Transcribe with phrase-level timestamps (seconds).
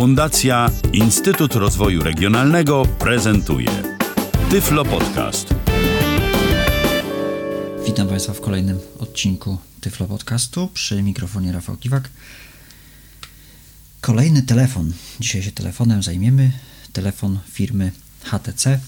[0.00, 3.68] Fundacja Instytut Rozwoju Regionalnego prezentuje
[4.50, 5.54] Tyflo Podcast.
[7.86, 12.08] Witam Państwa w kolejnym odcinku Tyflo Podcastu przy mikrofonie Rafał Kiwak.
[14.00, 14.92] Kolejny telefon.
[15.20, 16.52] Dzisiaj się telefonem zajmiemy.
[16.92, 17.92] Telefon firmy
[18.24, 18.80] HTC.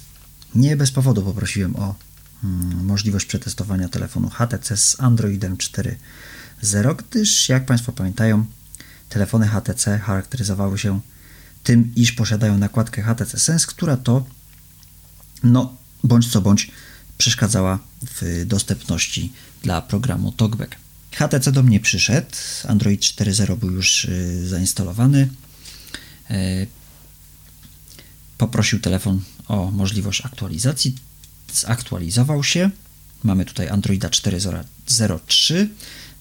[0.54, 1.94] Nie bez powodu poprosiłem o
[2.42, 8.44] hmm, możliwość przetestowania telefonu HTC z Androidem 4.0, gdyż jak Państwo pamiętają,
[9.12, 11.00] telefony HTC charakteryzowały się
[11.62, 14.24] tym, iż posiadają nakładkę HTC Sense, która to,
[15.42, 16.70] no, bądź co bądź,
[17.18, 19.32] przeszkadzała w dostępności
[19.62, 20.76] dla programu TalkBack.
[21.12, 22.36] HTC do mnie przyszedł,
[22.68, 25.28] Android 4.0 był już y, zainstalowany.
[26.30, 26.66] E,
[28.38, 30.94] poprosił telefon o możliwość aktualizacji.
[31.54, 32.70] Zaktualizował się.
[33.22, 35.66] Mamy tutaj Androida 4.0.3,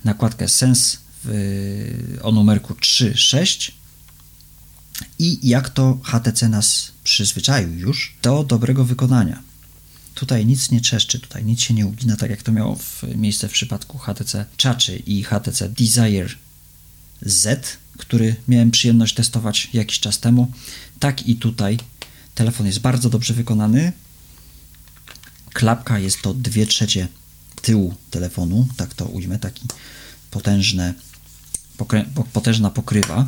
[0.04, 3.72] nakładkę Sense w, o numerku 3.6
[5.20, 9.44] i jak to HTC nas przyzwyczaił już do dobrego wykonania.
[10.16, 13.48] Tutaj nic nie czeszczy, tutaj nic się nie ugina, tak jak to miało w miejsce
[13.50, 16.36] w przypadku HTC Chaczy i HTC Desire
[17.22, 20.52] Z, który miałem przyjemność testować jakiś czas temu.
[21.00, 21.78] Tak i tutaj
[22.36, 23.92] telefon jest bardzo dobrze wykonany.
[25.54, 27.08] Klapka jest to 2 trzecie
[27.62, 29.62] tyłu telefonu, tak to ujmę, taki
[30.32, 30.94] potężne,
[32.34, 33.26] potężna pokrywa.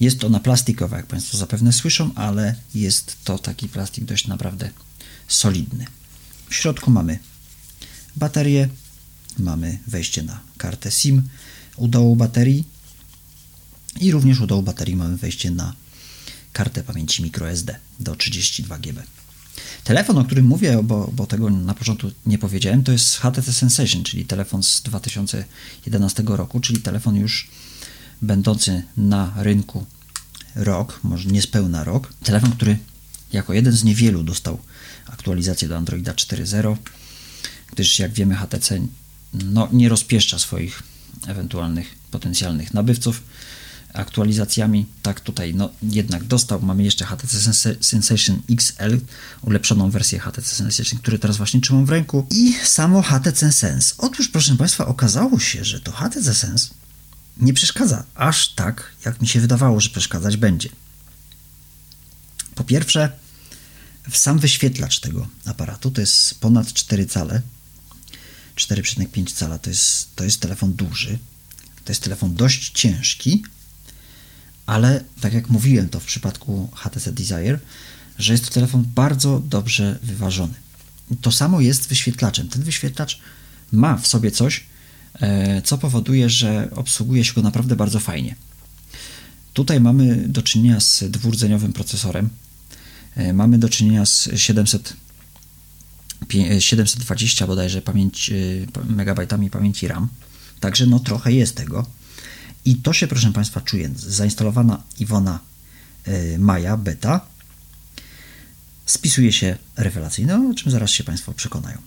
[0.00, 4.70] Jest ona plastikowa, jak Państwo zapewne słyszą, ale jest to taki plastik dość naprawdę
[5.28, 5.86] solidny.
[6.50, 7.18] W środku mamy
[8.16, 8.68] baterię,
[9.38, 11.28] mamy wejście na kartę SIM
[11.76, 12.64] u dołu baterii
[14.00, 15.74] i również u dołu baterii mamy wejście na
[16.52, 19.02] kartę pamięci microSD do 32 GB.
[19.84, 24.04] Telefon, o którym mówię, bo, bo tego na początku nie powiedziałem, to jest HTC Sensation,
[24.04, 27.48] czyli telefon z 2011 roku, czyli telefon już
[28.22, 29.86] będący na rynku
[30.54, 32.12] rok, może niespełna rok.
[32.24, 32.78] Telefon, który
[33.32, 34.58] jako jeden z niewielu dostał
[35.06, 36.76] aktualizację do Androida 4.0,
[37.72, 38.80] gdyż jak wiemy HTC
[39.34, 40.82] no, nie rozpieszcza swoich
[41.26, 43.22] ewentualnych potencjalnych nabywców
[43.94, 44.86] aktualizacjami.
[45.02, 46.62] Tak tutaj no, jednak dostał.
[46.62, 48.98] Mamy jeszcze HTC Sensation XL,
[49.42, 53.94] ulepszoną wersję HTC Sensation, który teraz właśnie trzymam w ręku i samo HTC Sense.
[53.98, 56.68] Otóż proszę Państwa, okazało się, że to HTC Sense
[57.36, 60.68] nie przeszkadza aż tak, jak mi się wydawało, że przeszkadzać będzie.
[62.54, 63.12] Po pierwsze,
[64.12, 67.42] sam wyświetlacz tego aparatu to jest ponad 4 cale.
[68.56, 71.18] 4,5 cala to jest, to jest telefon duży.
[71.84, 73.42] To jest telefon dość ciężki,
[74.68, 77.58] ale tak jak mówiłem to w przypadku HTC Desire,
[78.18, 80.54] że jest to telefon bardzo dobrze wyważony.
[81.20, 82.48] To samo jest wyświetlaczem.
[82.48, 83.20] Ten wyświetlacz
[83.72, 84.64] ma w sobie coś,
[85.20, 88.34] e, co powoduje, że obsługuje się go naprawdę bardzo fajnie.
[89.52, 92.30] Tutaj mamy do czynienia z dwurdzeniowym procesorem,
[93.18, 94.96] E, mamy do czynienia z 700,
[96.58, 100.08] 720 e, bodajże pamięć, e, megabajtami pamięci RAM,
[100.60, 101.86] także no trochę jest tego.
[102.68, 103.90] I to się, proszę Państwa, czuje.
[103.96, 105.38] Zainstalowana Iwona
[106.38, 107.20] Maja beta
[108.86, 111.78] spisuje się rewelacyjnie, o czym zaraz się Państwo przekonają.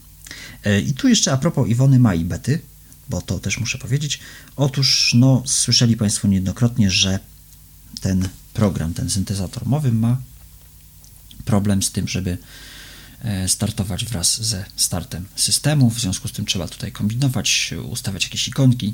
[0.86, 2.62] I tu jeszcze a propos Iwony Mai bety,
[3.10, 4.20] bo to też muszę powiedzieć.
[4.56, 7.20] Otóż, no, słyszeli Państwo niejednokrotnie, że
[8.02, 10.18] ten program, ten syntezator mowy ma
[11.46, 12.38] problem z tym, żeby
[13.22, 15.90] e, startować wraz ze startem systemu.
[15.90, 18.94] W związku z tym trzeba tutaj kombinować, ustawiać jakieś ikonki,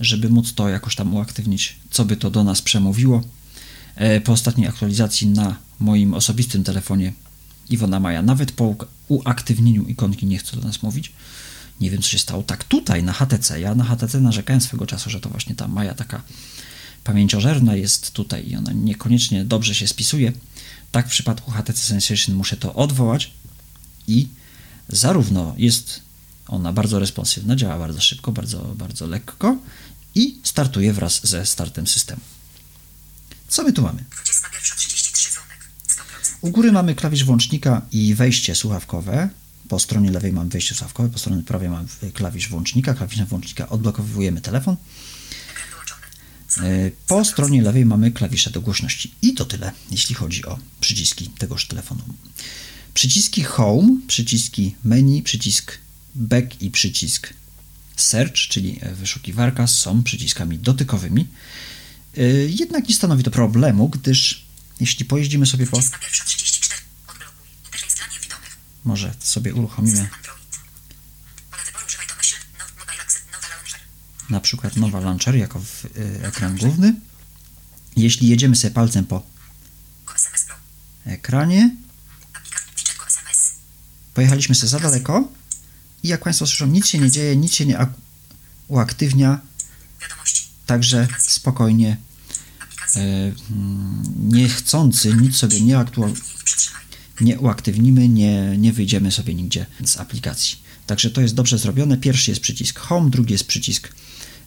[0.00, 3.22] żeby móc to jakoś tam uaktywnić, co by to do nas przemówiło.
[3.94, 7.12] E, po ostatniej aktualizacji na moim osobistym telefonie
[7.70, 8.74] Iwona Maja, nawet po
[9.08, 11.12] uaktywnieniu ikonki nie chce do nas mówić.
[11.80, 12.42] Nie wiem, co się stało.
[12.42, 13.60] Tak, tutaj na HTC.
[13.60, 16.22] Ja na HTC narzekałem swego czasu, że to właśnie ta Maja taka
[17.04, 20.32] pamięciożerna jest tutaj i ona niekoniecznie dobrze się spisuje.
[20.92, 23.30] Tak w przypadku HTC Sensation muszę to odwołać
[24.06, 24.28] i
[24.88, 26.00] zarówno jest
[26.48, 29.56] ona bardzo responsywna, działa bardzo szybko, bardzo, bardzo lekko
[30.14, 32.20] i startuje wraz ze startem systemu.
[33.48, 34.04] Co my tu mamy?
[36.40, 39.28] U góry mamy klawisz włącznika i wejście słuchawkowe.
[39.68, 42.94] Po stronie lewej mamy wejście słuchawkowe, po stronie prawej mamy klawisz włącznika.
[42.94, 44.76] Klawiszem włącznika odblokowujemy telefon.
[46.58, 49.14] E, po stronie lewej mamy klawisze do głośności.
[49.22, 52.02] I to tyle, jeśli chodzi o przyciski tegoż telefonu.
[52.94, 55.78] Przyciski Home, przyciski Menu, przycisk
[56.14, 57.32] Back i przycisk
[58.00, 61.28] Search, czyli wyszukiwarka, są przyciskami dotykowymi.
[62.16, 64.44] E, jednak nie stanowi to problemu, gdyż
[64.80, 65.80] jeśli pojeździmy sobie po...
[68.84, 70.08] Może sobie uruchomimy.
[74.30, 76.94] Na przykład nowa launcher jako w, y, ekran główny.
[77.96, 79.22] Jeśli jedziemy sobie palcem po
[81.06, 81.76] ekranie,
[84.14, 85.28] pojechaliśmy sobie za daleko
[86.02, 87.94] i jak Państwo słyszą, nic się nie dzieje, nic się nie ak-
[88.68, 89.40] uaktywnia,
[90.02, 90.46] Wiadomości.
[90.66, 91.96] także spokojnie,
[92.96, 93.00] e,
[93.50, 95.84] mm, niechcący nic sobie nie,
[96.44, 96.82] przytrzymaj.
[97.20, 100.58] nie uaktywnimy, nie, nie wyjdziemy sobie nigdzie z aplikacji.
[100.86, 101.96] Także to jest dobrze zrobione.
[101.96, 103.88] Pierwszy jest przycisk Home, drugi jest przycisk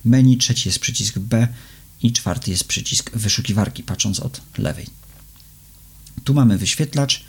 [0.05, 1.47] menu, trzeci jest przycisk B
[2.01, 4.87] i czwarty jest przycisk wyszukiwarki, patrząc od lewej.
[6.23, 7.23] Tu mamy wyświetlacz.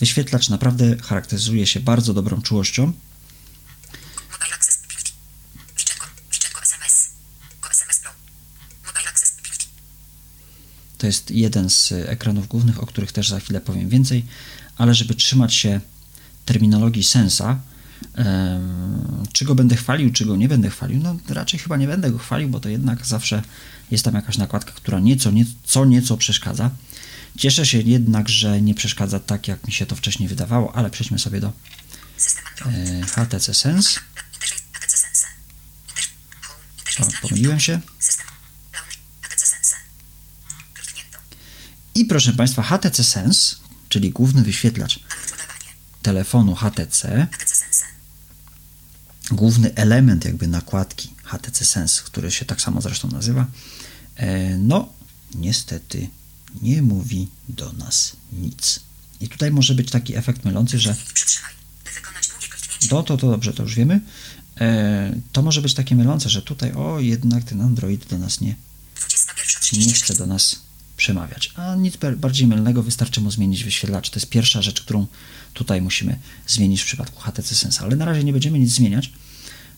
[0.00, 2.86] Wyświetlacz naprawdę charakteryzuje się bardzo dobrą czułością.
[4.32, 5.10] Mobile Accessibility.
[5.78, 6.04] Widget Go.
[6.32, 7.08] Widget Go SMS.
[7.62, 8.10] Go SMS Pro.
[8.86, 9.66] Mobile Accessibility.
[11.00, 14.24] To jest jeden z ekranów głównych, o których też za chwilę powiem więcej,
[14.76, 15.80] ale żeby trzymać się
[16.44, 17.58] terminologii sensa,
[19.32, 22.18] czy go będę chwalił, czy go nie będę chwalił, no raczej chyba nie będę go
[22.18, 23.42] chwalił, bo to jednak zawsze
[23.90, 26.70] jest tam jakaś nakładka, która nieco, nieco, nieco przeszkadza.
[27.38, 31.18] Cieszę się jednak, że nie przeszkadza tak, jak mi się to wcześniej wydawało, ale przejdźmy
[31.18, 31.52] sobie do
[32.66, 34.00] e, HTC Sense.
[37.00, 37.80] O, pomyliłem się.
[37.98, 38.26] System
[38.74, 39.76] Launch HTC Sense.
[40.74, 41.18] Kliknięto.
[42.00, 43.56] I proszę Państwa, HTC Sense,
[43.88, 45.00] czyli główny wyświetlacz
[46.02, 47.26] telefonu HTC,
[49.30, 53.46] główny element jakby nakładki HTC Sense, który się tak samo zresztą nazywa,
[54.16, 54.88] e, no
[55.34, 56.08] niestety
[56.62, 58.80] nie mówi do nas nic.
[59.20, 60.96] I tutaj może być taki efekt mylący, że
[62.90, 64.00] no to, to dobrze, to już wiemy.
[64.60, 68.56] E, To może być takie mylące, że tutaj o jednak ten Android do nas nie,
[68.96, 69.86] 21.36.
[69.86, 70.69] nie chce do nas
[71.00, 71.52] przemawiać.
[71.56, 74.10] A nic bar- bardziej mylnego, wystarczy mu zmienić wyświetlacz.
[74.10, 75.06] To jest pierwsza rzecz, którą
[75.54, 77.82] tutaj musimy zmienić w przypadku HTC Sense.
[77.82, 79.12] Ale na razie nie będziemy nic zmieniać,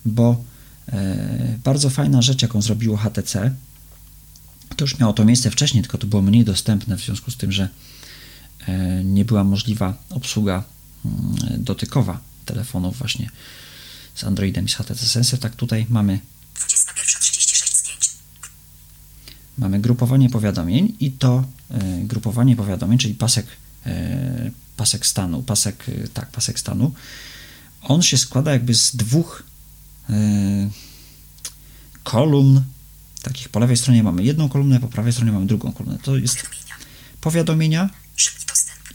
[0.05, 0.45] bo
[0.89, 3.55] e, bardzo fajna rzecz, jaką zrobiło HTC,
[4.77, 7.53] to już miało to miejsce wcześniej, tylko to było mniej dostępne w związku z tym,
[7.53, 7.69] że
[8.67, 10.65] e, nie była możliwa obsługa
[11.05, 13.31] mm, dotykowa telefonów właśnie
[14.15, 15.39] z Androidem i z HTC Sense.
[15.39, 16.19] Tak tutaj mamy
[19.62, 23.47] mamy grupowanie powiadomień i to e, grupowanie powiadomień, czyli pasek,
[23.87, 26.94] e, pasek stanu, pasek, e, tak, pasek stanu,
[27.82, 29.43] on się składa jakby z dwóch
[32.05, 32.62] kolumn,
[33.23, 35.99] takich po lewej stronie mamy jedną kolumnę, po prawej stronie mamy drugą kolumnę.
[35.99, 36.37] To jest
[37.20, 37.91] Powiadomienia.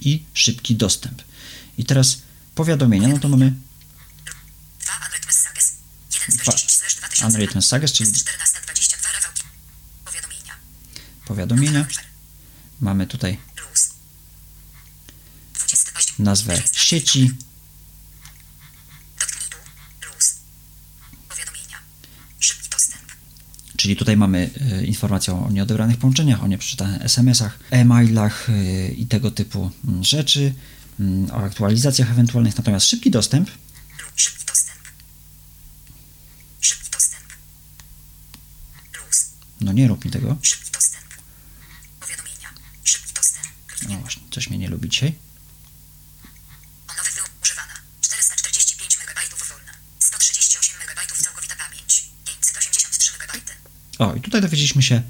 [0.02, 1.22] i szybki dostęp.
[1.78, 2.22] I teraz
[2.56, 3.54] powiadomienia, no to mamy
[4.82, 5.76] 2 Android Messages.
[6.14, 6.52] 1 z Dwa.
[6.52, 7.26] 10 slash 2000.
[7.26, 9.44] Android Messages, czyli Jest 14.22 Rafałki.
[10.06, 10.54] Powiadomienia.
[11.28, 11.88] Powiadomienia.
[12.80, 13.90] Mamy tutaj Plus.
[15.54, 16.24] 20 października.
[16.24, 17.32] nazwę sieci.
[23.78, 29.32] Czyli tutaj mamy e, informację o nieodebranych połączeniach, o nieprzeczytanych SMS-ach, e-mailach e, i tego
[29.32, 30.54] typu mm, rzeczy,
[31.00, 32.58] mm, o aktualizacjach ewentualnych.
[32.58, 33.50] Natomiast szybki dostęp,
[39.62, 40.38] no nie rób mi tego.
[40.42, 41.06] Szybki dostęp.
[42.00, 42.50] Powiadomienia.
[42.84, 43.46] Szybki dostęp.
[43.46, 44.02] No Kliknięto.
[44.02, 45.14] właśnie, coś mnie nie lubi dzisiaj.
[46.88, 47.74] Wyłącz używana.
[48.02, 49.20] 445 MB
[49.50, 49.74] wolna.
[50.00, 52.04] 138 MB całkowita pamięć.
[52.26, 53.52] 583 MB.
[54.00, 55.02] O, i tutaj dowiedzieliśmy się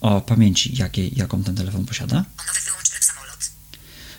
[0.00, 2.16] o pamięci, jakiej, jaką ten telefon posiada.
[2.16, 3.50] O nowy wyłącz tryb samolot.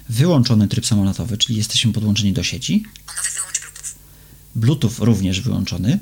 [0.10, 2.86] Wyłączony tryb samolotowy, czyli jesteśmy podłączeni do sieci.
[3.08, 3.90] O nowy wyłącz Bluetooth.
[4.56, 6.00] Bluetooth również wyłączony.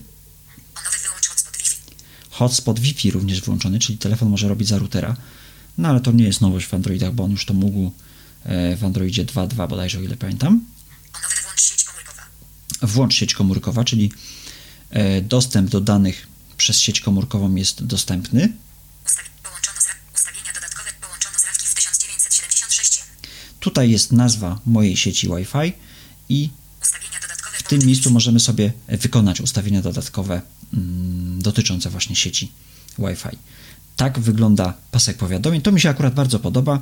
[0.76, 1.78] O nowy wyłącz hotspot Wi-Fi.
[2.30, 5.16] Hotspot Wi-Fi również wyłączony, czyli telefon może robić za routera.
[5.78, 7.92] No ale to nie jest nowość w Androidach, bo on już to mógł
[8.78, 10.66] w Androidzie 2.2 bodajże, o ile pamiętam.
[11.56, 12.22] Sieć komórkowa.
[12.82, 14.12] Włącz sieć komórkowa, czyli
[14.90, 18.54] e, dostęp do danych przez sieć komórkową jest dostępny.
[19.06, 23.04] Ustawi połączono z ustawienia dodatkowe połączono z rawki w 1976.
[23.60, 25.74] Tutaj jest nazwa mojej sieci Wi-Fi
[26.30, 26.50] i
[27.54, 30.42] w tym miejscu możemy sobie wykonać ustawienia dodatkowe
[30.74, 32.52] mm, dotyczące właśnie sieci
[33.00, 33.38] Wi-Fi.
[33.96, 35.62] Tak wygląda pasek powiadomień.
[35.62, 36.82] To mi się akurat bardzo podoba.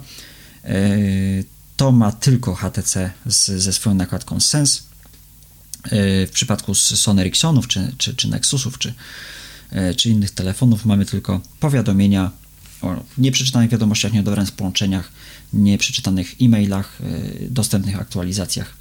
[0.63, 1.43] E,
[1.77, 4.81] To ma tylko HTC z, ze swoją nakładką Sense.
[5.83, 8.93] E, W przypadku Sony Ericssonów, czy, czy, czy Nexusów, czy,
[9.71, 12.31] e, czy innych telefonów mamy tylko powiadomienia
[12.81, 15.11] o nieprzeczytanych wiadomościach, nieodebranych połączeniach,
[15.53, 16.97] nieprzeczytanych e-mailach,
[17.49, 18.77] dostępnych aktualizacjach.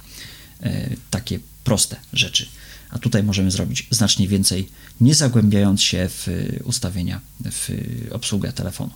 [1.11, 2.47] Takie proste rzeczy.
[2.89, 4.69] A tutaj możemy zrobić znacznie więcej,
[5.01, 6.27] nie zagłębiając się w
[6.63, 7.21] ustawienia,
[7.51, 7.69] w
[8.11, 8.91] obsługę telefonu.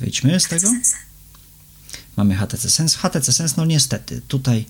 [0.00, 0.68] Wyjdźmy z tego.
[2.18, 2.98] Mamy HTC Sense.
[2.98, 4.64] HTC Sense, no niestety, tutaj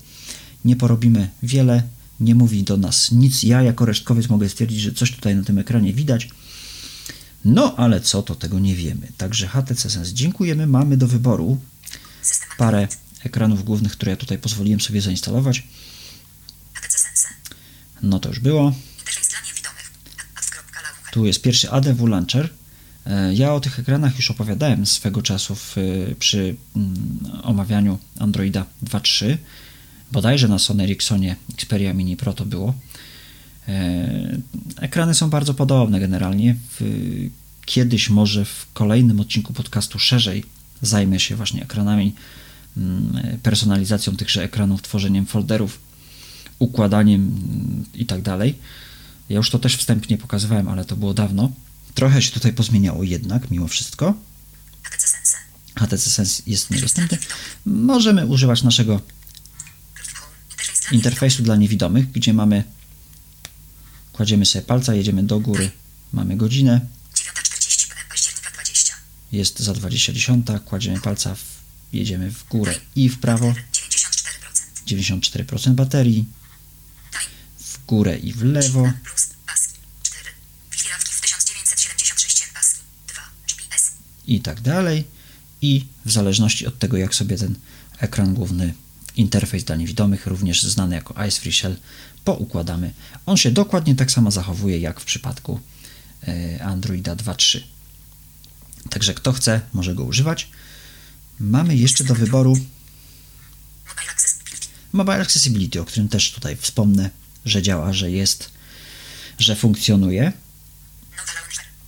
[0.65, 1.83] nie porobimy wiele,
[2.19, 3.43] nie mówi do nas nic.
[3.43, 6.29] Ja jako resztkowiec mogę stwierdzić, że coś tutaj na tym ekranie widać.
[7.45, 9.07] No ale co, to tego nie wiemy.
[9.17, 10.67] Także HTC Sense dziękujemy.
[10.67, 11.57] Mamy do wyboru
[12.57, 12.87] parę
[13.23, 15.67] ekranów głównych, które ja tutaj pozwoliłem sobie zainstalować.
[18.01, 18.73] No to już było.
[21.11, 22.49] Tu jest pierwszy ADW Launcher.
[23.05, 25.75] E, Ja o tych ekranach już opowiadałem swego czasu w,
[26.19, 29.37] przy mm, omawianiu Androida 2.3.
[30.11, 32.73] Bodajże na Sony Ericssonie Xperia Mini Pro to było.
[33.67, 34.37] E,
[34.77, 36.55] Ekrany są bardzo podobne generalnie.
[37.65, 40.43] Kiedyś może w kolejnym odcinku podcastu szerzej
[40.81, 42.15] zajmę się właśnie ekranami,
[42.77, 45.79] mm, personalizacją tychże ekranów, tworzeniem folderów,
[46.59, 48.21] układaniem mm, i tak.
[49.29, 51.51] Ja już to też wstępnie pokazywałem, ale to było dawno.
[51.99, 54.13] Trochę się tutaj pozmieniało jednak, mimo wszystko.
[55.75, 56.43] HTC Sense.
[56.47, 57.17] Jest niedostępny.
[57.65, 59.01] Możemy używać naszego
[60.91, 62.63] interfejsu dla niewidomych, gdzie mamy
[64.13, 65.71] kładziemy sobie palca, jedziemy do góry,
[66.13, 66.81] mamy godzinę,
[67.13, 68.93] 9.40 PM października 20.
[69.31, 70.13] jest za 20
[70.65, 71.43] kładziemy palca, w,
[71.93, 73.53] jedziemy w górę i w prawo,
[74.87, 75.45] 94%.
[75.45, 76.25] 94% baterii,
[77.11, 77.23] Time.
[77.59, 78.93] w górę i w lewo,
[84.35, 85.03] i tak dalej.
[85.61, 87.55] I w zależności od tego, jak sobie ten
[87.99, 88.73] ekran główny,
[89.15, 91.75] interfejs dla niewidomych, również znany jako Ice Free Shell,
[92.25, 92.93] poukładamy.
[93.25, 95.59] On się dokładnie tak samo zachowuje jak w przypadku
[96.27, 97.59] e, Androida 2.3.
[98.89, 100.49] Także kto chce, może go używać.
[101.39, 102.51] Mamy jeszcze do wyboru
[103.87, 104.67] Mobile Accessibility.
[104.93, 107.09] Mobile Accessibility, o którym też tutaj wspomnę,
[107.45, 108.49] że działa, że jest,
[109.39, 110.33] że funkcjonuje.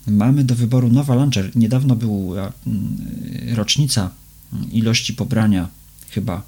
[0.08, 1.55] Mamy do wyboru Nowa Launcher.
[1.55, 2.98] Niedawno była mm,
[3.55, 4.10] rocznica
[4.72, 5.67] ilości pobrania
[6.10, 6.43] chyba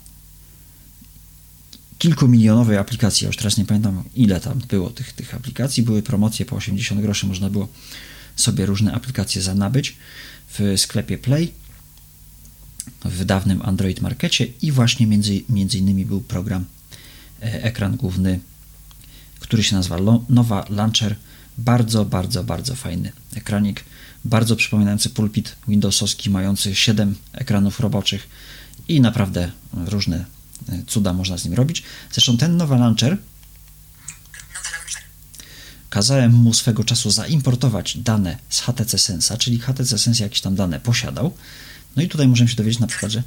[1.98, 3.26] kilkumilionowej aplikacji.
[3.26, 5.84] Ja już teraz nie pamiętam ile tam było tych, tych aplikacji.
[5.84, 7.28] Były promocje po 80 groszy.
[7.28, 7.68] Można było
[8.36, 9.96] sobie różne aplikacje zanabyć
[10.50, 11.54] w sklepie Play
[13.06, 16.66] w dawnym Android Markecie i właśnie między, między innymi był program
[17.42, 18.40] e, ekran główny,
[19.40, 19.98] który się nazywa
[20.30, 21.16] Nowa Launcher.
[21.58, 23.84] Bardzo, bardzo, bardzo fajny ekranik,
[24.26, 28.30] bardzo przypominający pulpit Windowsowski, mający 7 ekranów roboczych
[28.88, 29.52] i naprawdę
[29.86, 30.26] różne
[30.70, 31.84] e, cuda można z nim robić.
[32.12, 33.18] Zresztą ten Nowa Launcher
[35.90, 40.80] kazałem mu swego czasu zaimportować dane z HTC Sensa, czyli HTC Sense jakieś tam dane
[40.80, 41.34] posiadał.
[41.96, 43.24] No i tutaj możemy się dowiedzieć na przykład, że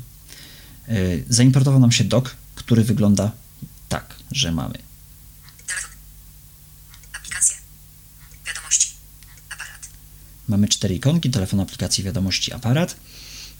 [0.88, 3.32] yy, zaimportował nam się dock, który wygląda
[3.88, 4.78] tak, że mamy
[5.66, 5.90] Telefon.
[7.12, 7.56] Aplikacje.
[8.46, 8.94] Wiadomości.
[9.50, 9.88] Aparat.
[10.48, 12.96] Mamy cztery ikonki, telefon, aplikacji, wiadomości, aparat.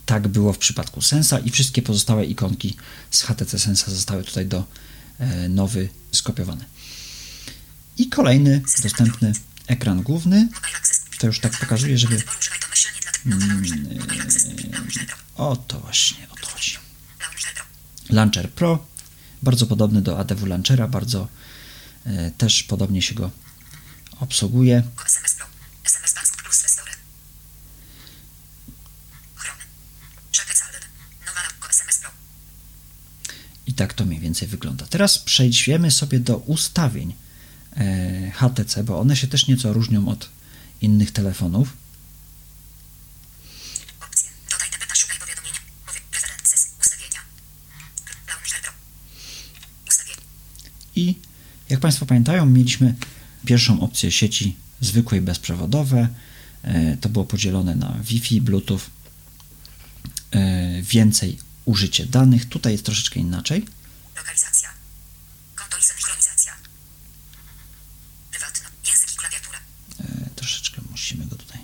[0.07, 2.77] Tak było w przypadku Sensa i wszystkie pozostałe ikonki
[3.11, 4.65] z HTC Sensa zostały tutaj do
[5.19, 6.65] e, nowy skopiowane.
[7.99, 9.33] I kolejny dostępny
[9.67, 10.49] ekran główny.
[11.19, 12.23] To już tak pokazuję, żeby...
[13.25, 15.17] Launcher Pro.
[15.37, 16.77] O to właśnie, o to chodzi.
[17.21, 17.65] Launcher Pro.
[18.17, 18.87] Launcher Pro,
[19.43, 21.29] bardzo podobny do ADW Launchera, bardzo
[22.07, 23.31] e, też podobnie się go
[24.21, 24.83] obsługuje.
[33.77, 34.87] Tak to mniej więcej wygląda.
[34.87, 37.15] Teraz przejdziemy sobie do ustawień
[37.77, 40.29] e, HTC, bo one się też nieco różnią od
[40.81, 41.73] innych telefonów.
[44.01, 44.31] Opcje.
[44.51, 45.59] Dodaj szukaj powiadomienia.
[46.81, 47.21] Ustawienia.
[49.89, 50.21] Ustawienia.
[50.97, 51.15] I
[51.69, 52.95] jak Państwo pamiętają, mieliśmy
[53.47, 56.09] pierwszą opcję sieci zwykłej bezprzewodowe.
[56.63, 58.81] E, To było podzielone na Wi-Fi, Bluetooth,
[60.31, 61.39] e, więcej
[61.71, 62.49] użycie danych.
[62.49, 63.67] Tutaj jest troszeczkę inaczej.
[64.17, 64.71] Lokalizacja.
[65.55, 66.57] Konto i synchronizacja.
[68.89, 69.59] Język i klawiatura.
[70.01, 71.59] E, Troszeczkę musimy go tutaj.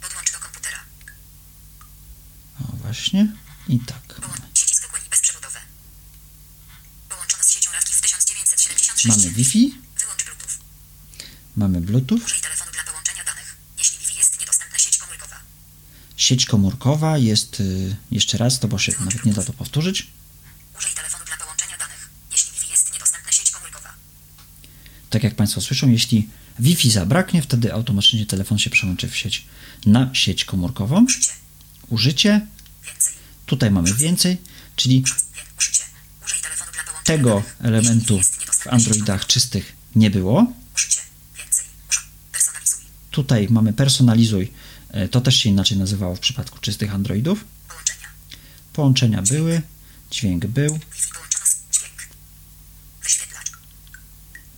[0.00, 0.78] Podłącz do komputera.
[2.60, 3.32] O, właśnie.
[3.68, 4.02] I tak.
[4.14, 5.60] Połącz sieci zwykłe i bezprzewodowe.
[7.08, 9.04] Połączona z siecią w 1976.
[9.24, 10.52] Mamy Wi-Fi, Wyłącz Bluetooth.
[11.56, 13.56] mamy Bluetooth, Użyj telefonu dla połączenia danych.
[13.78, 15.36] Jeśli Wi-Fi jest niedostępna sieć komórkowa.
[16.28, 20.06] Sieć komórkowa jest, y, jeszcze raz, to bo się nawet nie da to powtórzyć.
[20.78, 22.10] Użyj telefonu dla połączenia danych.
[22.32, 23.94] Jeśli Wi-Fi jest niedostępna sieć komórkowa.
[25.10, 29.44] Tak jak Państwo słyszą, jeśli Wi-Fi zabraknie, wtedy automatycznie telefon się przełączy w sieć
[29.86, 31.04] na sieć komórkową.
[31.04, 31.32] Użycie.
[31.88, 32.46] Użycie,
[32.86, 33.14] Więcej.
[33.46, 34.36] tutaj mamy więcej,
[34.76, 35.04] czyli
[35.58, 35.84] Użycie.
[36.24, 37.56] Użyj telefonu dla połączenia tego danych.
[37.60, 38.20] Elementu
[38.52, 40.52] w Androidach czystych nie było.
[40.76, 41.00] Użycie.
[41.36, 41.66] Więcej.
[43.10, 44.52] Tutaj mamy personalizuj,
[45.10, 47.44] to też się inaczej nazywało w przypadku czystych Androidów.
[47.68, 48.08] Połączenia.
[48.72, 49.62] Połączenia były,
[50.10, 50.78] dźwięk był,
[51.72, 52.08] dźwięk.
[53.02, 53.52] Wyświetlacz.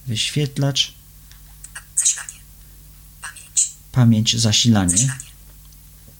[0.06, 0.94] wyświetlacz,
[1.96, 2.40] Zasilanie.
[3.20, 3.68] Pamięć.
[3.92, 4.90] pamięć, zasilanie.
[4.90, 5.30] Zasilanie.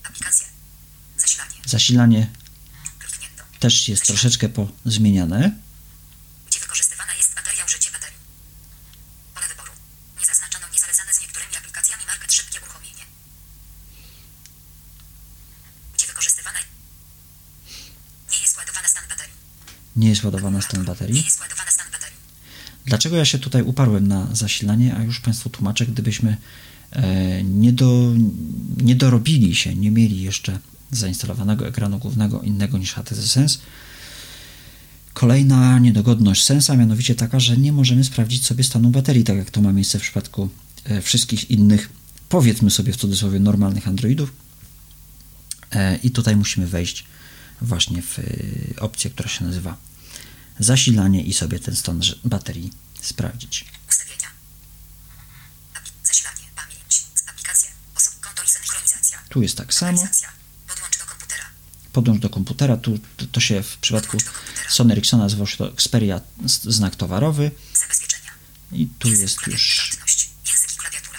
[0.03, 0.47] Aplikacje.
[1.17, 1.55] Zasilanie.
[1.67, 2.31] Zasilanie
[3.61, 5.53] też jest troszeczkę pozmieniane.
[6.49, 8.19] Gdzie wykorzystywana jest bateria użycie baterii.
[9.35, 9.73] Pole wyboru.
[10.21, 13.05] Nie zaznaczono niezalecane z niektórymi aplikacjami market szybkie uruchomienie.
[15.95, 16.59] Gdzie wykorzystywana
[18.31, 19.35] nie jest ładowana stan baterii.
[20.11, 21.25] Nie jest ładowana stan baterii.
[21.25, 22.17] jest ładowana stan baterii.
[22.87, 26.37] Dlaczego ja się tutaj uparłem na zasilanie, a już Państwu tłumaczę, gdybyśmy
[26.93, 28.13] e, nie, do,
[28.77, 30.59] nie dorobili się, nie mieli jeszcze
[30.91, 33.59] zainstalowanego ekranu głównego innego niż HTC Sense.
[35.15, 39.61] Kolejna niedogodność Sensa, mianowicie taka, że nie możemy sprawdzić sobie stanu baterii, tak jak to
[39.61, 40.49] ma miejsce w przypadku
[40.85, 41.89] e, wszystkich innych,
[42.29, 44.33] powiedzmy sobie w cudzysłowie, normalnych Androidów.
[45.73, 47.05] E, I tutaj musimy wejść
[47.63, 48.19] właśnie w
[48.81, 49.90] opcję, która się nazywa
[50.59, 53.65] zasilanie i sobie ten stan baterii sprawdzić.
[53.89, 54.29] Ustawienia.
[56.05, 56.45] Zasilanie.
[56.57, 57.03] Pamięć.
[57.31, 57.71] Aplikacje.
[57.97, 58.21] Osób.
[58.21, 59.19] Konto i synchronizacja.
[59.29, 60.07] Tu jest tak samo.
[60.69, 61.45] Podłącz do komputera.
[61.93, 62.77] Podłącz do komputera.
[62.77, 64.19] Tu to, to się w przypadku.
[64.69, 66.21] Sony Ericssona się to Xperia
[66.65, 68.31] znak towarowy Zabezpieczenia.
[68.73, 70.31] i tu Język jest już Prywatność.
[70.49, 71.19] Język i klawiatura.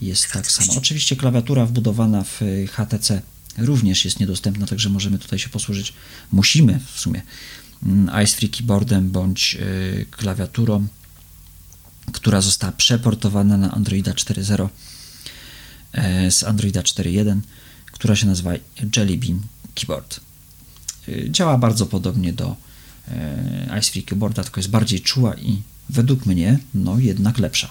[0.00, 0.72] jest tak samo.
[0.78, 3.22] Oczywiście klawiatura wbudowana w y, HTC
[3.58, 5.92] również jest niedostępna, także możemy tutaj się posłużyć.
[6.32, 7.22] Musimy w sumie
[8.24, 10.86] Ice Free Keyboardem bądź y, klawiaturą,
[12.12, 14.68] która została przeportowana na Androida 4.0
[15.92, 17.40] e, z Androida 4.1,
[17.92, 18.52] która się nazywa
[18.96, 19.40] Jelly Bean
[19.74, 20.20] Keyboard.
[21.08, 22.56] Y, Działa bardzo podobnie do
[23.08, 27.70] e, Ice Free Keyboarda, tylko jest bardziej czuła i według mnie no jednak lepsza.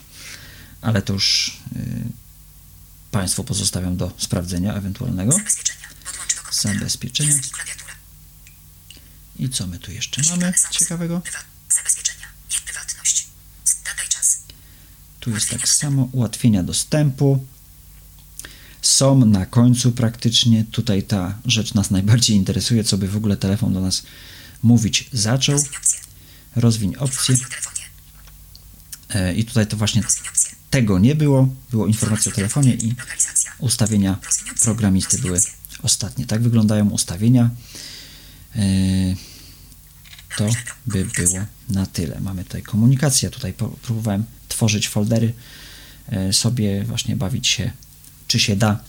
[0.82, 2.26] Ale to już y,
[3.12, 5.32] Państwu pozostawiam do sprawdzenia ewentualnego.
[5.32, 5.88] Zabezpieczenia.
[6.52, 7.40] Zabezpieczenia.
[9.40, 11.22] I co my tu jeszcze mamy ciekawego?
[15.20, 17.46] Tu jest tak samo ułatwienia dostępu.
[18.82, 20.66] Są na końcu praktycznie.
[20.72, 24.04] Tutaj ta rzecz nas najbardziej interesuje, co by w ogóle telefon do nas
[24.64, 25.56] mówić zaczął.
[25.56, 26.00] Rozwiń opcje.
[26.56, 27.36] Rozwiń opcje.
[27.36, 27.86] Informacje o telefonie.
[29.10, 30.04] E, I tutaj to właśnie
[30.70, 31.50] tego nie było.
[31.72, 32.96] Było informacja o telefonie i
[33.60, 34.20] ustawienia
[34.62, 35.42] programisty były
[35.84, 36.26] ostatnie.
[36.26, 37.50] Tak wyglądają ustawienia.
[38.56, 39.16] E,
[40.38, 40.50] To
[40.86, 42.20] by było na tyle.
[42.20, 43.30] Mamy tutaj komunikację.
[43.30, 45.34] Tutaj próbowałem tworzyć foldery,
[46.10, 47.72] e, sobie właśnie bawić się,
[48.28, 48.80] czy się da,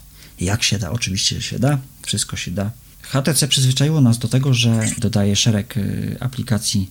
[0.40, 0.90] jak się da.
[0.90, 2.70] Oczywiście się da, wszystko się da.
[3.02, 5.83] HTC przyzwyczaiło nas do tego, że dodaje szereg e,
[6.22, 6.90] aplikacji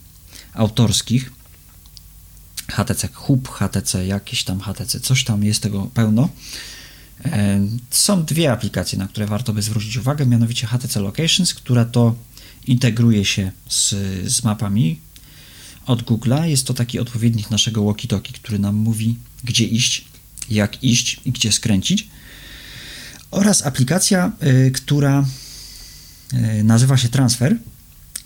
[0.54, 1.32] autorskich.
[2.72, 6.30] HTC Hub, HTC jakieś tam, HTC coś tam, jest tego pełno.
[7.90, 12.16] Są dwie aplikacje, na które warto by zwrócić uwagę, mianowicie HTC Locations, która to
[12.68, 13.90] integruje się z,
[14.34, 15.00] z mapami
[15.86, 16.44] od Google'a.
[16.44, 20.06] Jest to taki odpowiednik naszego walkie-talkie, który nam mówi, gdzie iść,
[20.50, 22.08] jak iść i gdzie skręcić.
[23.32, 25.26] Oraz aplikacja, y, która
[26.34, 27.58] y, nazywa się Transfer.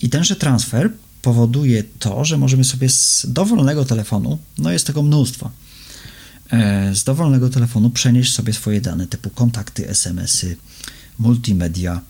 [0.02, 5.52] I tenże transfer powoduje to, że możemy sobie z dowolnego telefonu, no jest tego mnóstwo,
[6.52, 10.58] e, z dowolnego telefonu przenieść sobie swoje dane typu kontakty, SMS-y,
[11.20, 12.02] multimedia,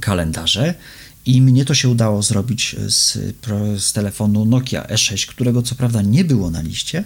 [0.00, 0.74] kalendarze.
[1.28, 6.02] I mnie to się udało zrobić z, pro- z telefonu Nokia E6, którego co prawda
[6.02, 7.04] nie było na liście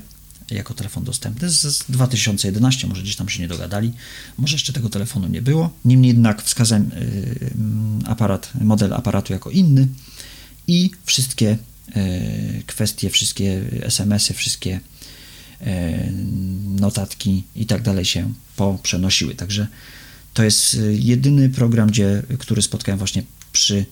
[0.51, 3.93] jako telefon dostępny z, z 2011, może gdzieś tam się nie dogadali,
[4.39, 5.71] może jeszcze tego telefonu nie było.
[5.85, 9.89] Niemniej jednak wskazałem mm, aparat, model aparatu jako inny
[10.67, 11.59] i wszystkie
[11.97, 14.81] y, kwestie, wszystkie SMS-y, wszystkie
[16.65, 19.35] notatki i tak dalej się poprzenosiły.
[19.35, 19.67] Także
[20.35, 23.87] to jest jedyny program, gdzie, który spotkałem właśnie przy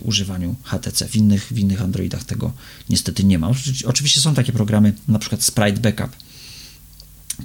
[0.00, 1.08] używaniu HTC.
[1.08, 2.52] W innych, w innych Androidach tego
[2.88, 3.48] niestety nie ma.
[3.48, 6.16] Oczy- Oczywiście są takie programy, na przykład Sprite Backup,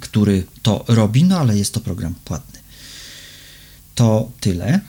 [0.00, 2.60] który to robi, no ale jest to program płatny.
[3.94, 4.80] To tyle.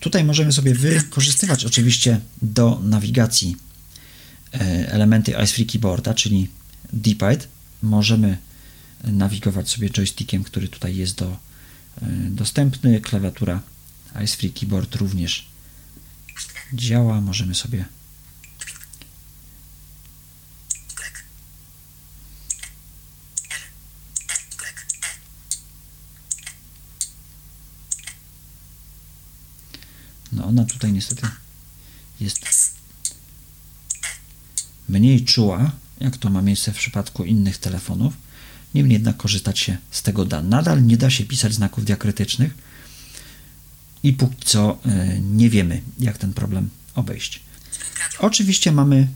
[0.00, 3.56] Tutaj możemy sobie wykorzystywać oczywiście do nawigacji
[4.54, 4.58] e,
[4.92, 6.48] elementy Ice Free Keyboarda, czyli
[6.92, 7.48] D-pad.
[7.82, 8.38] Możemy
[9.04, 11.36] nawigować sobie joystickiem, który tutaj jest do,
[12.30, 13.00] dostępny.
[13.00, 13.60] Klawiatura
[14.24, 15.48] Ice Free Keyboard również
[16.72, 17.20] działa.
[17.20, 17.84] Możemy sobie
[30.32, 31.28] No ona tutaj niestety
[32.20, 32.46] jest
[34.88, 38.14] mniej czuła, jak to ma miejsce w przypadku innych telefonów.
[38.76, 40.42] Niemniej jednak korzystać się z tego da.
[40.42, 42.54] Nadal nie da się pisać znaków diakrytycznych
[44.02, 47.42] i póki co e, nie wiemy, jak ten problem obejść.
[48.18, 49.08] Oczywiście mamy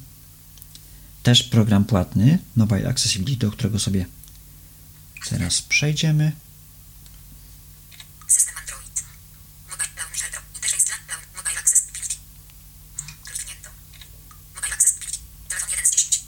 [1.22, 4.06] też program płatny, Mobile Accessibility, do którego sobie
[5.30, 6.32] teraz przejdziemy.
[8.28, 9.02] System Android.
[9.70, 10.40] Mobile Launcher Pro.
[10.54, 12.14] Interface dla Laun- Mobile Accessibility.
[13.24, 13.68] Kliknięto.
[14.56, 15.18] Mobile Accessibility.
[15.48, 16.20] Telefon 1 z 10.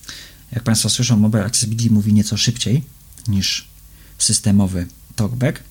[0.52, 2.84] Jak Państwo słyszą, Mobile Accessibility mówi nieco szybciej
[3.28, 3.68] niż
[4.18, 5.62] systemowy TalkBack.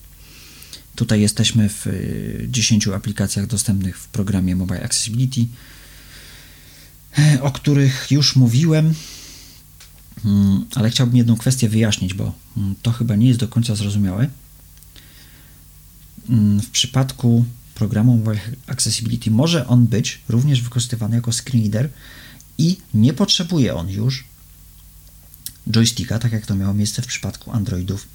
[0.94, 5.46] Tutaj jesteśmy w y, 10 aplikacjach dostępnych w programie Mobile Accessibility,
[7.40, 8.94] o których już mówiłem,
[10.24, 14.28] Mm, ale chciałbym jedną kwestię wyjaśnić, bo mm, to chyba nie jest do końca zrozumiałe.
[16.28, 21.90] Mm, W przypadku programu Mobile Accessibility może on być również wykorzystywany jako screen reader
[22.58, 24.24] i nie potrzebuje on już
[25.70, 28.08] joysticka, tak jak to miało miejsce w przypadku Androidów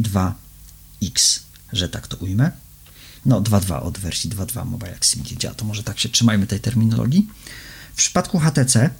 [0.00, 1.40] 2X,
[1.72, 2.52] że tak to ujmę.
[3.26, 7.28] No, 2.2 od wersji 2.2 Mobile Accessibility działa, to może tak się trzymajmy tej terminologii.
[7.92, 8.90] W przypadku HTC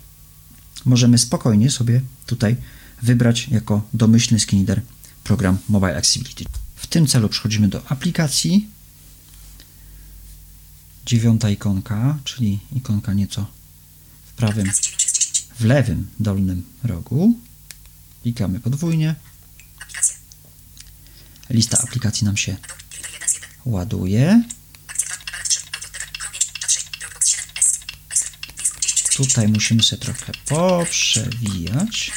[0.84, 2.56] możemy spokojnie sobie tutaj
[3.02, 4.82] wybrać jako domyślny reader
[5.24, 6.44] program Mobile Accessibility.
[6.76, 8.68] W tym celu przechodzimy do aplikacji.
[11.06, 13.46] Dziewiąta ikonka, czyli ikonka nieco
[14.26, 15.46] w prawym Aplikacji 9 z 10.
[15.58, 17.38] w lewym dolnym rogu.
[18.22, 19.14] Klikamy podwójnie.
[21.50, 23.50] Lista aplikacji nam się Adobe Reader 1 z 1.
[23.64, 24.42] ładuje.
[24.86, 25.16] Akcja 2.
[25.16, 25.60] Aparat 3.
[25.74, 26.06] Audioteka.
[26.18, 26.52] Chrome 5.
[26.60, 26.86] Chat 6.
[27.00, 27.44] Dropbox 7.
[27.60, 27.80] S.
[28.14, 28.28] Icer.
[28.58, 29.28] Facebook 10 z 10.
[29.28, 32.12] Tutaj musimy sobie trochę poprzewijać.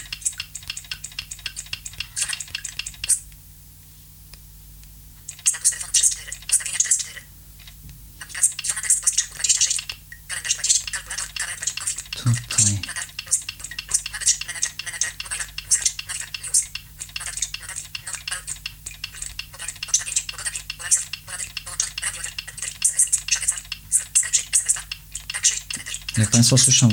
[26.18, 26.90] Jak Państwo słyszą,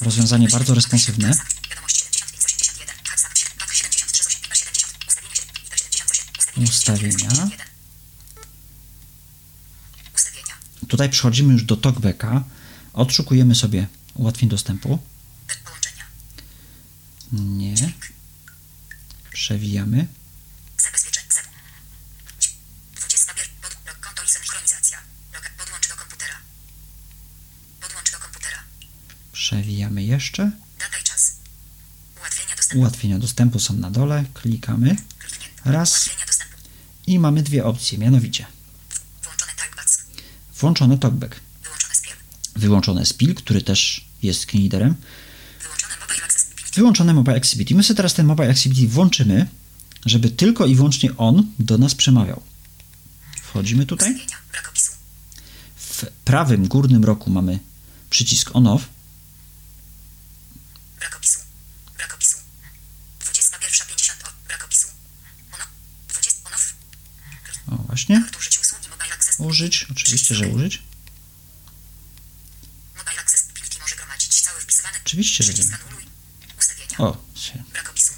[0.00, 1.34] rozwiązanie bardzo responsywne.
[1.70, 2.96] Wiadomość 75 z 81.
[3.04, 3.36] Hacksack
[3.74, 4.70] 73 z 70.
[5.08, 5.48] Ustawienie 7.
[5.66, 6.28] I do 78.
[6.38, 7.30] Ustawienie Ustawienia.
[7.30, 7.50] 71.
[10.14, 10.54] Ustawienia.
[10.88, 12.44] Tutaj przechodzimy już do TalkBacka.
[12.92, 14.98] Odszukujemy sobie ułatwień dostępu.
[17.32, 17.74] Nie.
[19.32, 20.06] Przewijamy.
[20.78, 21.24] Zabezpieczeń.
[21.28, 21.44] Zeb.
[22.96, 23.46] 21.
[23.62, 24.98] Pod, log, konto i synchronizacja.
[25.34, 26.34] Log, podłącz do komputera.
[27.80, 28.58] Podłącz do komputera.
[29.32, 30.50] Przewijamy jeszcze.
[32.18, 32.78] Ułatwienia dostępu.
[32.78, 34.24] Ułatwienia dostępu są na dole.
[34.34, 34.96] Klikamy.
[35.64, 36.10] Raz.
[37.06, 38.46] I mamy dwie opcje, mianowicie
[40.60, 41.40] Włączone TalkBack,
[42.56, 43.34] Wyłączone spiel.
[43.34, 44.94] który też jest readerem,
[45.62, 46.74] Wyłączone mobile accessibility.
[46.80, 47.74] wyłączone Mobile Accessibility.
[47.74, 49.46] My sobie teraz ten Mobile Accessibility włączymy,
[50.06, 52.42] żeby tylko i wyłącznie on do nas przemawiał.
[53.42, 54.26] Wchodzimy tutaj.
[55.76, 57.58] W prawym górnym rogu mamy
[58.10, 58.82] przycisk on-off.
[60.98, 61.38] Brak opisu.
[61.96, 62.36] Brak opisu.
[63.20, 64.28] 21.50 o.
[64.48, 64.88] Brak opisu.
[65.54, 65.64] Ono.
[66.08, 66.38] 20.
[66.48, 66.74] Onof.
[67.89, 68.16] O, właśnie.
[68.16, 68.36] Alert
[69.38, 70.82] użyć oczywiście, że użyć.
[75.04, 75.68] Oczywiście, że wiem.
[76.98, 77.64] O, się.
[77.72, 78.12] Brak opisu.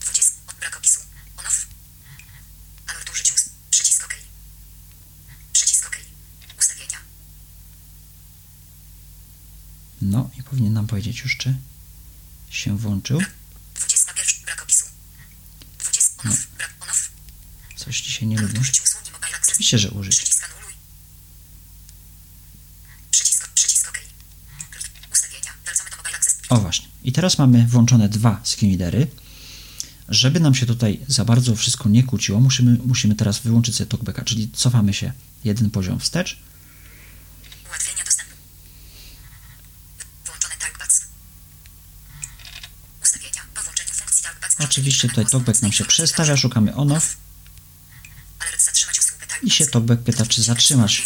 [0.00, 0.32] 20.
[0.46, 0.52] O.
[0.60, 1.00] Brak opisu.
[1.36, 1.66] Onof.
[2.86, 3.48] Alert użyć us.
[3.70, 4.14] Przycisk OK.
[5.52, 5.96] Przycisk OK.
[6.58, 6.98] Ustawienia.
[10.02, 11.54] No i powinien nam powiedzieć już, czy
[12.50, 13.20] się włączył.
[13.74, 14.44] 21.
[14.44, 14.84] Brak opisu.
[15.78, 16.22] 20.
[16.24, 16.46] Onof.
[16.58, 17.10] Brak onof.
[17.76, 18.60] Coś dzisiaj nie lubię.
[18.60, 19.58] użyć usługi mobile access.
[19.72, 20.16] Oczywiście, że użyć.
[20.16, 20.74] Przycisk anuluj.
[23.10, 23.98] Przycisk, przycisk OK.
[25.12, 25.50] Ustawienia.
[25.64, 26.38] Wracamy do mobile access.
[26.48, 26.86] O właśnie.
[27.04, 29.06] I teraz mamy włączone dwa screen readery.
[30.08, 34.24] Żeby nam się tutaj za bardzo wszystko nie kłóciło, musimy, musimy teraz wyłączyć sobie talkbacka,
[34.24, 35.12] czyli cofamy się
[35.44, 36.38] jeden poziom wstecz.
[37.68, 38.34] Ułatwienia dostępu.
[40.26, 41.00] Włączone talkbacks.
[43.02, 43.42] Ustawienia.
[43.54, 44.60] Po włączeniu funkcji talkbacks.
[44.60, 47.16] Oczywiście tutaj talkback nam się przestawia, szukamy on-off
[49.44, 51.02] i się talkback pyta, czy zatrzymasz.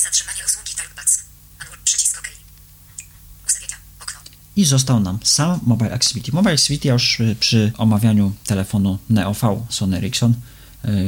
[4.57, 6.33] I został nam sam Mobile Accessibility.
[6.33, 10.35] Mobile Accessibility ja już y, przy omawianiu telefonu Neo V Sony Ericsson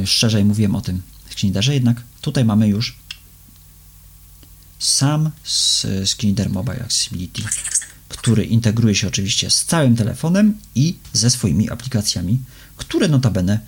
[0.03, 1.01] y, szerzej mówiłem o tym
[1.43, 2.97] readerze, jednak tutaj mamy już
[4.79, 7.43] sam s- screen reader Mobile Accessibility.
[8.09, 12.39] Który integruje się oczywiście z całym telefonem i ze swoimi aplikacjami,
[12.77, 13.59] które notabene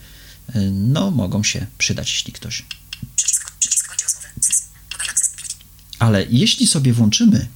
[0.55, 2.65] y, no, mogą się przydać, jeśli ktoś.
[3.15, 3.51] Przycisk.
[3.59, 3.87] Przycisk.
[3.87, 4.27] Kończ rozmowę.
[4.41, 4.63] Sys.
[4.93, 5.55] Mobile accessibility.
[6.01, 7.47] Ale jeśli sobie włączymy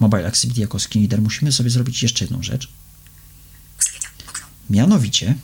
[0.00, 2.68] Mobile Accessibility jako screen reader, musimy sobie zrobić jeszcze jedną rzecz.
[4.70, 5.34] Mianowicie,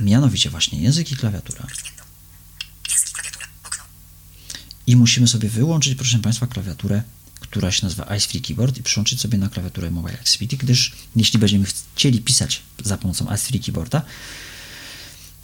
[0.00, 1.66] mianowicie właśnie język i klawiatura.
[4.86, 7.02] I musimy sobie wyłączyć, proszę Państwa, klawiaturę,
[7.40, 11.38] która się nazywa Ice Free Keyboard i przyłączyć sobie na klawiaturę Mobile Accessibility, gdyż jeśli
[11.38, 14.02] będziemy chcieli pisać za pomocą Ice Free Keyboarda,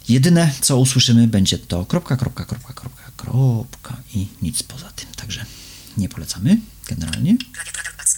[0.09, 5.11] jedyne co usłyszymy będzie to kropka, kropka, kropka, kropka, kropka i nic poza tym.
[5.13, 5.45] Także
[5.97, 7.37] nie polecamy generalnie.
[7.53, 8.09] Klawiatura Talkback.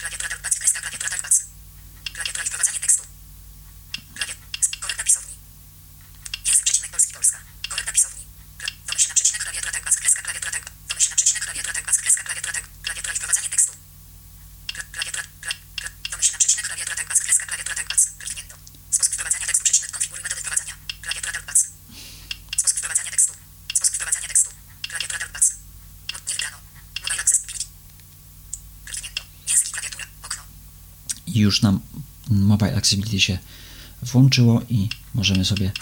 [0.00, 0.58] Klawiatura Talkback.
[0.58, 1.34] Kreska klawiatura Talkback.
[2.14, 3.02] Klawiatura i wprowadzanie tekstu.
[4.14, 4.36] Klawiat...
[4.80, 5.34] Korekta pisowni.
[6.46, 7.38] Język przecinek polski Polska.
[7.68, 8.22] Korekta pisowni.
[8.60, 10.00] Kla- Domyślna przecinek klawiatura Talkback.
[10.00, 10.76] Kreska klawiatura Talkback.
[10.88, 11.98] Domyślna przecinek klawiatura Talkback.
[12.02, 12.66] Kreska klawiatura Talk.
[12.82, 13.72] Klawiatura i wprowadzanie tekstu.
[14.74, 15.24] Kla- Klawiatura...
[15.42, 15.52] Kla...
[15.80, 15.90] Kla...
[16.12, 17.20] Domyślna przecinek klawiatura Talkback.
[17.24, 18.02] Kreska klawiatura Talkback.
[18.22, 18.56] Kliknięto.
[18.96, 19.64] Sposób wprowadzania tekstu.
[19.64, 20.74] Przecinek konfiguruj metody wprowadzania.
[21.04, 21.58] Klawiatura Talkback.
[22.60, 23.32] Sposób wprowadzania tekstu.
[23.74, 24.50] Sposób wprowadzania tekstu.
[24.90, 25.46] Klawiatura Talkback.
[26.12, 26.58] Mod nie wybrano.
[27.02, 27.66] Mobile Accessibility.
[28.86, 29.22] Kliknięto.
[29.48, 30.06] Język i klawiatura.
[30.22, 30.42] Okno.
[31.26, 31.80] I już nam
[32.30, 33.38] Mobile Accessibility się
[34.02, 35.72] włączyło i możemy sobie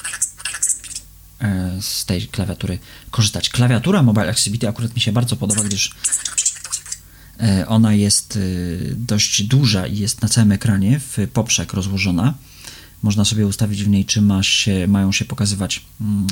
[1.40, 2.78] e, z tej klawiatury
[3.10, 3.50] korzystać.
[3.50, 5.94] Klawiatura Mobile Accessibility akurat mi się bardzo podoba, gdyż.
[7.40, 8.40] E, Ona jest e,
[8.94, 12.34] dość duża i jest na całym ekranie w poprzek rozłożona.
[13.02, 16.26] Można sobie ustawić w niej, czy ma się, mają się pokazywać mm,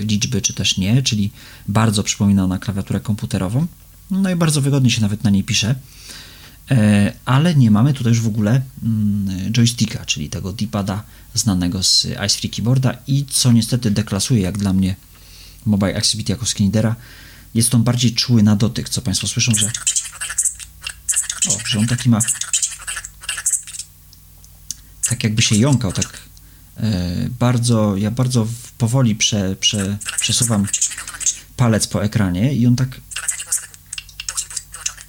[0.00, 1.30] liczby, czy też nie, czyli
[1.68, 3.66] bardzo przypomina na klawiaturę komputerową.
[4.10, 5.74] No i bardzo wygodnie się nawet na niej pisze.
[6.70, 11.02] E, Ale nie mamy tutaj już w ogóle mm, joysticka, czyli tego D-pada
[11.34, 14.96] znanego z Ice Free Keyboarda i co niestety deklasuje jak dla mnie
[15.66, 16.96] Mobile Accessibility jako screenreadera,
[17.54, 22.20] jest on bardziej czuły na dotyk, co Państwo słyszą, że przecinek że on taki ma-
[25.08, 26.18] tak jakby się jąkał, tak
[26.76, 28.46] e, bardzo, ja bardzo
[28.78, 30.66] powoli prze, prze, przesuwam
[31.56, 33.72] palec po ekranie i on tak Wprowadzanie głosowego.
[34.28, 34.60] Do input.
[34.72, 35.02] Wyłączone.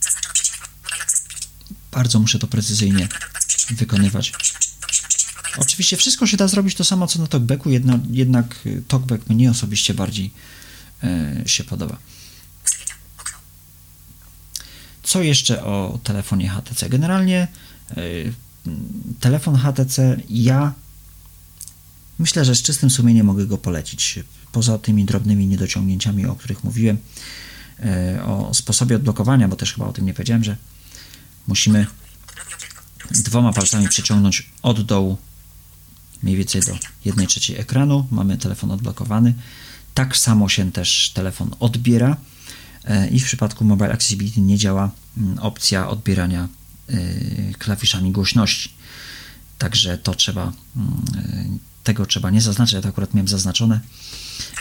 [0.00, 1.46] Zaznaczono przecinek mo- Mobile Accessibility.
[1.92, 3.08] Bardzo muszę to precyzyjnie
[3.70, 4.32] wykonywać.
[5.58, 9.50] Oczywiście wszystko się da zrobić to samo co na talkbacku, jedna, jednak y, talkback mnie
[9.50, 10.32] osobiście bardziej
[11.04, 11.96] e, się podoba.
[15.02, 16.88] Co jeszcze o telefonie HTC?
[16.88, 17.48] Generalnie
[17.96, 18.32] y,
[19.20, 20.72] telefon HTC ja
[22.18, 24.20] myślę, że z czystym sumieniem mogę go polecić.
[24.52, 26.98] Poza tymi drobnymi niedociągnięciami, o których mówiłem,
[28.16, 30.56] y, o sposobie odblokowania, bo też chyba o tym nie powiedziałem, że
[31.46, 31.86] musimy
[33.10, 35.18] dwoma palcami przeciągnąć od dołu
[36.22, 38.06] mniej więcej do 1 trzeciej ekranu.
[38.10, 39.34] Mamy telefon odblokowany.
[39.94, 42.16] Tak samo się też telefon odbiera
[42.84, 46.48] e, i w przypadku Mobile Accessibility nie działa mm, opcja odbierania
[46.88, 46.94] e,
[47.58, 48.70] klawiszami głośności.
[49.58, 51.44] Także to trzeba, mm, e,
[51.84, 52.74] tego trzeba nie zaznaczyć.
[52.74, 53.80] Ja to akurat miałem zaznaczone,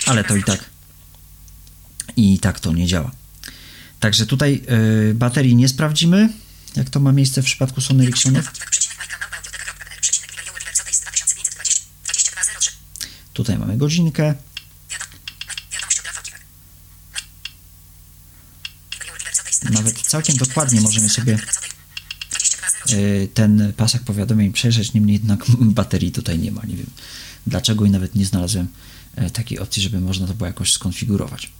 [0.05, 0.69] ale to i tak
[2.15, 3.11] i tak to nie działa.
[3.99, 4.63] Także tutaj
[5.13, 6.29] baterii nie sprawdzimy,
[6.75, 8.51] jak to ma miejsce w przypadku Sony Ericssonów.
[8.51, 10.01] Przecinek Majka Małpa Audioteka.pl.
[10.01, 11.83] Przecinek Wivelioły Riverzote jest 2520.
[12.03, 12.71] 2203.
[13.33, 14.35] Tutaj mamy godzinkę.
[19.63, 20.09] Nawet 2520.
[20.09, 23.27] całkiem dokładnie możemy sobie 2203.
[23.33, 26.61] ten pasek powiadomień przejrzeć, niemniej jednak baterii tutaj nie ma.
[26.65, 26.89] Nie wiem
[27.47, 28.67] dlaczego i nawet nie znalazłem
[29.33, 31.51] takiej opcji, żeby można to było jakoś skonfigurować.